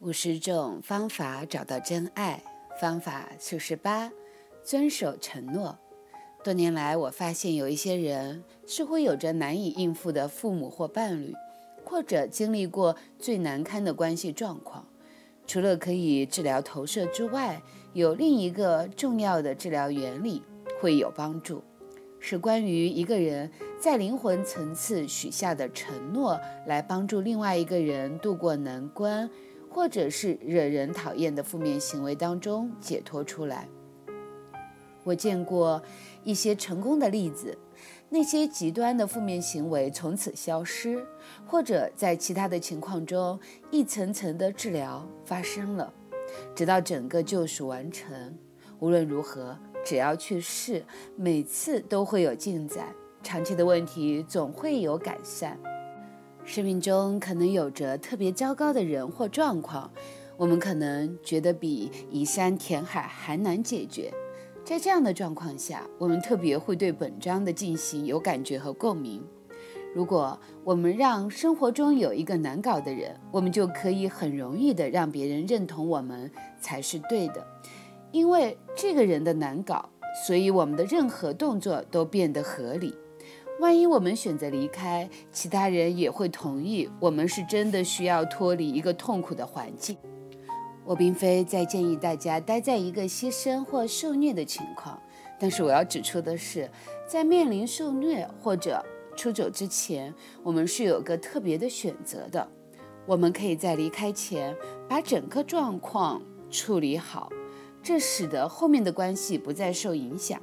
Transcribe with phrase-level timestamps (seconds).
[0.00, 2.42] 五十种方法找到真爱，
[2.80, 4.10] 方法四十八：
[4.64, 5.78] 遵守承诺。
[6.42, 11.34] 多年来，我发现有一些人似乎有着难以应付的父母或伴侣，
[11.84, 14.86] 或者经历过最难堪的关系状况。
[15.46, 17.60] 除了可以治疗投射之外，
[17.92, 20.42] 有另一个重要的治疗原理
[20.80, 21.62] 会有帮助，
[22.18, 29.28] 是关于一个人在灵魂层次许下的承诺，来帮助另外一个人度过难关。
[29.70, 33.68] 或者是惹人讨厌的负面行为当中解脱出来。
[35.04, 35.82] 我见过
[36.24, 37.56] 一些成功的例子，
[38.10, 41.02] 那些极端的负面行为从此消失，
[41.46, 43.40] 或者在其他的情况中
[43.70, 45.90] 一层层的治疗发生了，
[46.54, 48.36] 直到整个救赎完成。
[48.78, 50.84] 无论如何，只要去试，
[51.16, 55.58] 每次都会有进展，长期的问题总会有改善。
[56.50, 59.88] 生命中可能有着特别糟糕的人或状况，
[60.36, 64.12] 我们可能觉得比移山填海还难解决。
[64.64, 69.24] 在这样的状况下，我们特别会对本章的进行有感觉和共鸣。
[69.94, 76.28] 如果我们让生活中有一个难搞的人，我们就可以很容易的让别人认同我们
[76.60, 77.46] 才是对的，
[78.10, 79.88] 因为这个人的难搞，
[80.26, 82.92] 所以我们的任何动作都变得合理。
[83.60, 89.94] 万一我们选择离开，其他人也会同意我们是真的需要脱离一个痛苦的环境。
[90.82, 94.98] 我并非在建议大家待在一个牺牲或受虐的情况，
[95.38, 96.70] 但是我要指出的是，
[97.06, 98.82] 在面临受虐或者
[99.14, 102.48] 出走之前，我们是有个特别的选择的。
[103.06, 104.56] 我们可以在离开前
[104.88, 107.28] 把整个状况处理好，
[107.82, 110.40] 这使得后面的关系不再受影响。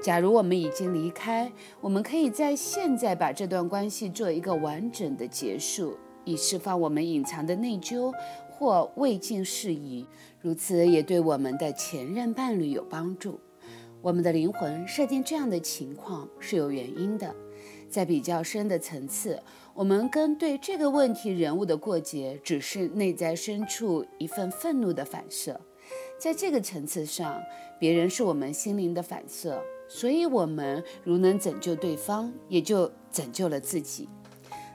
[0.00, 8.10] 假如我们已经离开，我们可以在现在把这段关系做一个完整的结束，以释放我们隐藏的内疚
[8.50, 10.06] 或未尽事宜。
[10.40, 13.38] 如此也对我们的前任伴侣有帮助。
[14.00, 17.34] 我们的灵魂设定这样的情况是有原因的，
[17.90, 19.42] 在比较深的层次，
[19.74, 25.60] 我们跟对这个问题人物的过节，只是内在深处一份愤怒的反射。
[26.18, 27.38] 在这个层次上，
[27.78, 29.62] 别人是我们心灵的反射。
[29.92, 34.08] 所以，我们如能拯救对方，也就拯救了自己。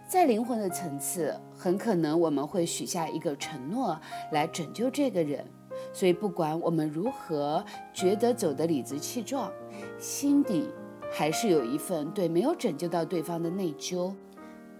[0.09, 3.97] 在灵魂的层次，很可能我们会许下一个承诺
[4.33, 5.45] 来拯救这个人。
[5.93, 9.49] 所以，不管我们如何觉得走得理直气壮，
[9.97, 10.67] 心底
[11.09, 14.13] 还是有一份对没有拯救到对方的内疚。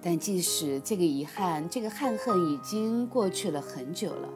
[0.01, 4.29] 但即使这个遗憾、这个憾恨已经过去了很久了，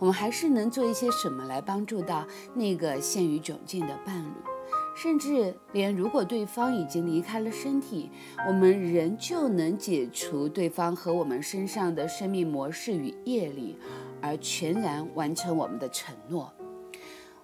[0.00, 4.53] 我们还是能做一些什么来帮助到那个陷于窘境的伴侣。
[4.94, 8.10] 甚至连如果对方已经离开了身体，
[8.46, 13.76] 我们仍旧能解除对方和我们身上的生命模式与业力，
[14.20, 16.52] 而全然完成我们的承诺。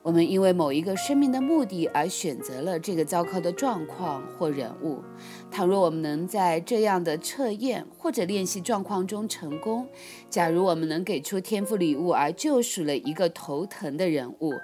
[0.03, 5.03] 我们因为某一个生命的目的而选择了这个糟糕的状况或人物。
[5.51, 9.87] 倘若我们能在这样的测验或者练习状况中成功，
[10.31, 14.55] 假如我们能给出天赋礼物而救赎了一个头疼的人物，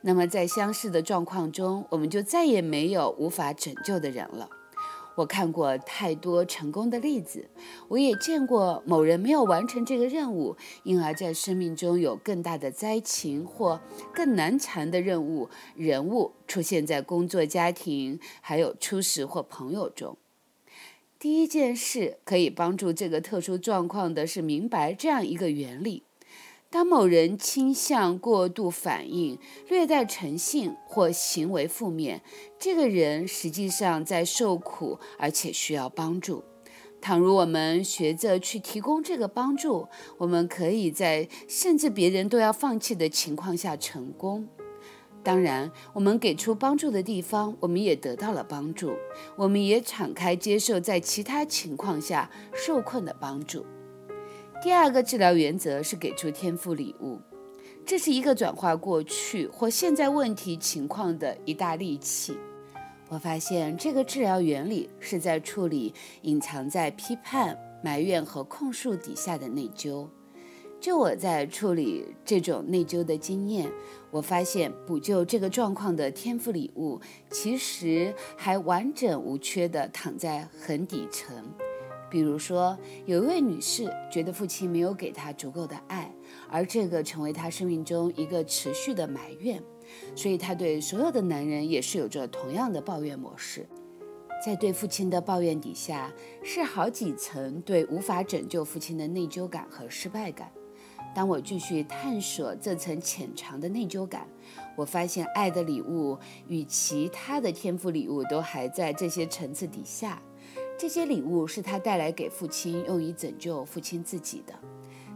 [0.00, 4.48] 那么在相似的状况中，我们就再也没有无法拯救的人了。
[5.16, 7.48] 我看过太多成功的例子，
[7.88, 13.80] 我也见过某人没有完成这个任务，因而在生命中有更大的灾情或
[14.14, 20.16] 更难缠的任务人物出现在工作、家庭，还有初识或朋友中。
[21.18, 26.05] 第一件事可以帮助这个特殊状况的是明白这样一个原理。
[26.76, 32.20] 当某人倾向过度反应、略带诚信或行为负面，
[32.58, 36.44] 这个人实际上在受苦，而且需要帮助。
[37.00, 39.88] 倘若我们学着去提供这个帮助，
[40.18, 44.46] 我们可以在甚至别人都要放弃的情况下成功。
[45.22, 48.92] 当然，我们给出帮助的地方，我们也得到了帮助，
[49.36, 53.64] 我们也敞开接受在其他情况下受困的帮助。
[54.62, 57.20] 第二个治疗原则是给出天赋礼物，
[57.84, 62.36] 这是一个转化过去或现在问题情况的一大利器。
[63.08, 70.08] 我发现这个治疗原理是在处理隐藏在批判、埋怨和控诉底下的内疚。
[70.80, 73.70] 就我在处理这种内疚的经验，
[74.10, 81.44] 我发现补救这个状况的天赋礼物，其实还完整无缺地躺在很底层。
[82.08, 86.10] 比如说，有一位女士觉得父亲没有给她足够的爱，
[86.48, 89.62] 而这个成为她生命中一个持续的埋怨，
[90.14, 93.66] 所以她对所有的男人也是有着同样的抱怨模式。
[94.44, 96.12] 在对父亲的抱怨底下，
[96.44, 100.52] 是好几层对无法拯救父亲的内疚感和失败感。
[101.14, 104.28] 当我继续探索这层潜藏的内疚感，
[104.76, 110.22] 我发现爱的礼物与其他的天赋礼物都还在这些层次底下。
[110.78, 114.52] 这些礼物是他带来给父亲，用以拯救父亲自己的。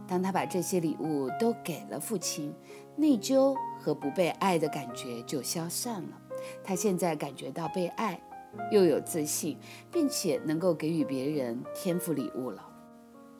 [0.07, 2.51] 当他把这些礼物都给了父亲，
[2.95, 6.19] 内疚和不被爱的感觉就消散了。
[6.63, 8.19] 他现在感觉到被爱，
[8.71, 9.55] 又有自信，
[9.91, 12.67] 并且能够给予别人天赋礼物了。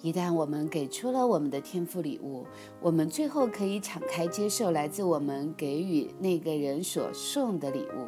[0.03, 2.45] 一旦我们给出了我们的天赋礼物，
[2.79, 8.07] 我们最后可以敞开接受来自我们给予那个人所送的礼物。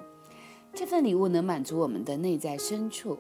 [0.72, 3.18] 这份礼物能满足我们的内在深处。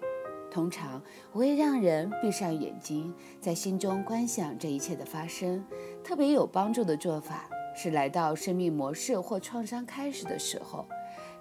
[0.53, 1.01] 通常
[1.31, 3.11] 我会让人闭上眼睛，
[3.41, 5.65] 在心中观想这一切的发生。
[6.03, 10.85] 特别有帮助的做法是来到生命模式或创伤开始的时候，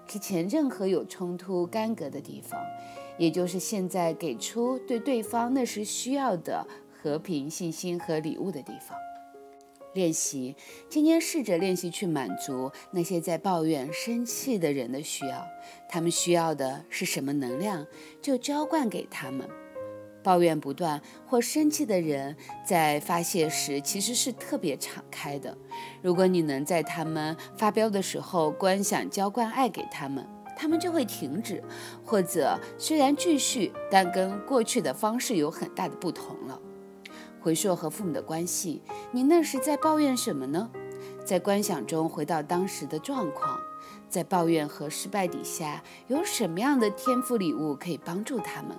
[0.07, 2.59] 之前任何有冲突、干戈的地方，
[3.19, 6.67] 也就是现在给出对对方那时需要的。
[7.03, 8.97] 和平、信心和礼物的地方。
[9.95, 10.57] 练习，
[10.89, 15.47] 今天试着练习去满足那些在抱怨、生气的人的需要。
[15.89, 17.87] 他们需要的是什么能量，
[18.21, 19.49] 就浇灌给他们。
[20.25, 25.59] 抱怨不断或生气的人在发泄时其实是特别敞开的。
[26.01, 30.25] 如果你能在他们发飙的时候观想浇灌爱给他们，
[30.57, 31.61] 他们就会停止，
[32.05, 36.62] 或者虽然继续，但跟过去的方式有很大的不同了。
[37.43, 38.81] 回溯和父母的关系，
[39.11, 40.71] 你那时在抱怨什么呢？
[41.25, 43.59] 在观想中回到当时的状况，
[44.09, 48.79] 在抱怨和失败底下，有什么样的天赋礼物可以帮助他们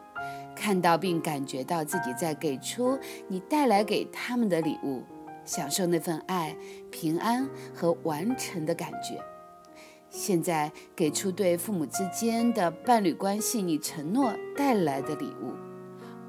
[0.56, 5.04] 看到并感觉到自己在给出你带来给他们的礼物，
[5.44, 6.56] 享受那份爱、
[6.90, 9.22] 平安和完成的感觉。
[10.10, 15.52] 现在给出对父母之间的伴侣关系你承诺带来的礼物，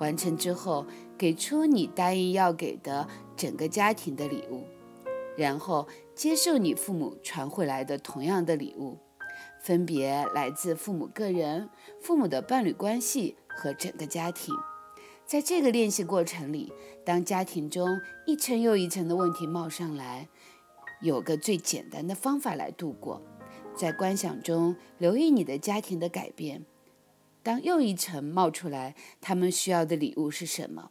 [0.00, 0.84] 完成之后。
[1.16, 4.64] 给出你答应要给的整个家庭的礼物，
[5.37, 8.99] 然后接受你父母传回来的同样的礼物，
[9.62, 11.70] 分别来自父母个人、
[12.00, 14.55] 父母的伴侣关系和整个家庭。
[15.25, 16.72] 在这个练习过程里，
[17.05, 20.28] 当家庭中一层又一层的问题冒上来，
[21.00, 23.22] 有个最简单的方法来度过：
[23.75, 26.67] 在观想中留意你的家庭的改变。
[27.43, 30.90] 当又一层冒出来，他们需要的礼物是什么？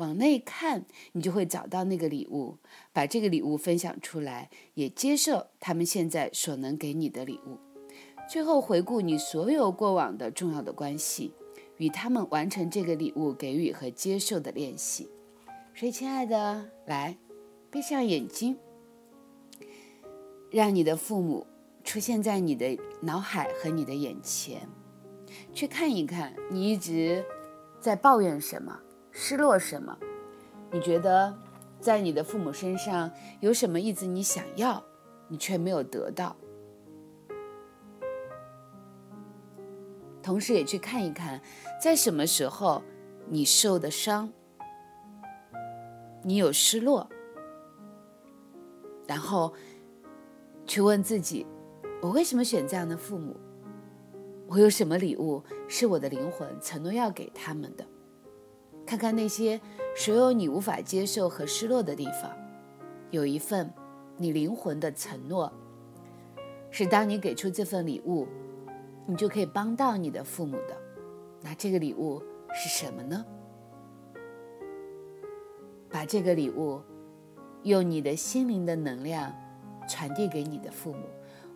[0.00, 2.56] 往内看，你就会找到那个礼物，
[2.90, 7.58] 把这个礼物分享出来，也接受他们现在所能给你的礼物。
[8.26, 11.34] 最后回顾你所有过往的重要的关系，
[11.76, 15.10] 与他们完成这个礼物给予和接受的练习。
[15.74, 17.18] 所以，亲爱的，来，
[17.70, 18.56] 闭上眼睛，
[20.50, 21.46] 让你的父母
[21.84, 24.66] 出现在你的脑海和你的眼前，
[25.52, 27.22] 去看一看你一直
[27.80, 28.80] 在抱怨什么。
[29.10, 29.96] 失落什么？
[30.72, 31.36] 你觉得
[31.80, 33.10] 在你的父母身上
[33.40, 34.84] 有什么一直你想要，
[35.28, 36.36] 你却没有得到？
[40.22, 41.40] 同时也去看一看，
[41.82, 42.82] 在什么时候
[43.28, 44.30] 你受的伤，
[46.22, 47.08] 你有失落，
[49.08, 49.52] 然后
[50.66, 51.46] 去问自己：
[52.00, 53.34] 我为什么选这样的父母？
[54.46, 57.84] 我有什么礼物是我的灵魂承诺要给他们的？
[58.90, 59.60] 看看那些
[59.94, 62.36] 所有你无法接受和失落的地方，
[63.12, 63.72] 有一份
[64.16, 65.52] 你灵魂的承诺，
[66.72, 68.26] 是当你给出这份礼物，
[69.06, 70.76] 你就可以帮到你的父母的。
[71.40, 72.20] 那这个礼物
[72.52, 73.24] 是什么呢？
[75.88, 76.82] 把这个礼物
[77.62, 79.32] 用你的心灵的能量
[79.88, 81.04] 传递给你的父母，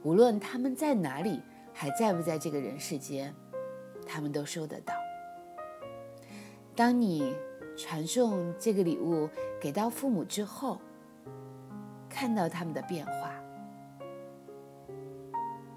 [0.05, 1.41] 无论他们在哪里，
[1.73, 3.35] 还在不在这个人世间，
[4.07, 4.95] 他们都收得到。
[6.77, 7.35] 当你
[7.77, 9.29] 传送这个礼物
[9.61, 10.81] 给到父母之后，
[12.09, 13.31] 看到他们的变化，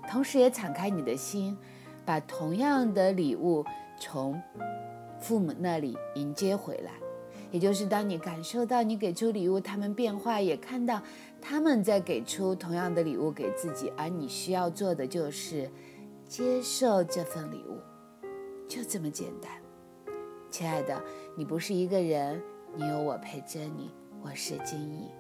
[0.10, 1.58] 同时也敞开你的心，
[2.06, 3.64] 把同样的礼物
[4.00, 4.42] 从
[5.20, 6.92] 父母那里迎接回来。
[7.50, 11.02] 也就是当你感受到你给出礼物，他们变化，也看到
[11.40, 15.70] 他们在给出同样的礼物给自己，而你需要做的就是
[16.28, 17.78] 接受这份礼物，
[18.68, 19.52] 就这么简单。
[20.50, 21.02] 亲爱的，
[21.36, 22.42] 你不是一个人，
[22.76, 23.92] 你有我陪着你。
[24.24, 25.12] 我是金怡。